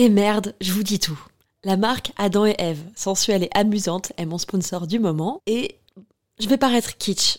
[0.00, 1.18] Et merde, je vous dis tout.
[1.64, 5.74] La marque Adam et Eve, sensuelle et amusante, est mon sponsor du moment et
[6.38, 7.38] je vais paraître kitsch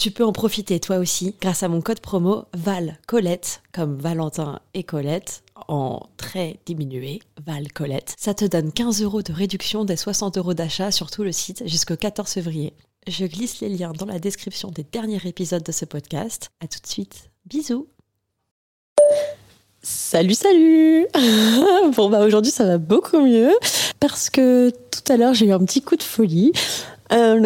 [0.00, 4.60] Tu peux en profiter toi aussi grâce à mon code promo Val Colette, comme Valentin
[4.72, 8.14] et Colette, en très diminué, Val Colette.
[8.18, 11.64] Ça te donne 15 euros de réduction des 60 euros d'achat sur tout le site
[11.66, 12.72] jusqu'au 14 février.
[13.08, 16.48] Je glisse les liens dans la description des derniers épisodes de ce podcast.
[16.60, 17.28] À tout de suite.
[17.44, 17.86] Bisous.
[19.82, 21.08] Salut, salut
[21.94, 23.52] Bon bah aujourd'hui ça va beaucoup mieux
[23.98, 26.52] parce que tout à l'heure j'ai eu un petit coup de folie.
[27.12, 27.38] Euh,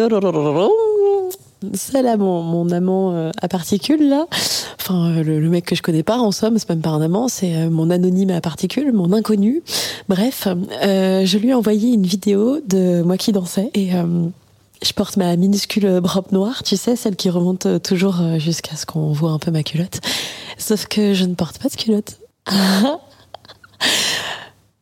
[1.73, 4.25] c'est là mon, mon amant euh, à particules là.
[4.79, 7.01] Enfin euh, le, le, mec que je connais pas en somme, c'est même pas un
[7.01, 9.63] amant, c'est euh, mon anonyme à particules, mon inconnu.
[10.09, 10.47] Bref,
[10.81, 13.91] je lui ai envoyé une vidéo de moi qui dansais et
[14.83, 19.11] je porte ma minuscule robe noire, tu sais, celle qui remonte toujours jusqu'à ce qu'on
[19.11, 19.99] voit un peu ma culotte.
[20.57, 22.19] Sauf que je ne porte pas de culotte.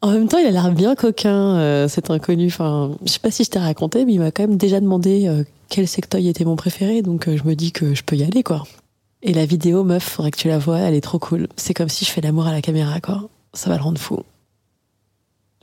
[0.04, 2.48] En même temps, il a l'air bien coquin, euh, cet inconnu.
[2.48, 5.30] Enfin, je sais pas si je t'ai raconté, mais il m'a quand même déjà demandé
[5.30, 8.24] euh, quel sectoy était mon préféré, donc euh, je me dis que je peux y
[8.24, 8.64] aller, quoi.
[9.22, 11.48] Et la vidéo, meuf, faudrait que tu la vois, elle est trop cool.
[11.56, 13.30] C'est comme si je fais l'amour à la caméra, quoi.
[13.54, 14.20] Ça va le rendre fou.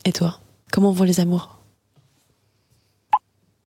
[0.06, 0.40] Et toi,
[0.72, 1.59] comment vont les amours?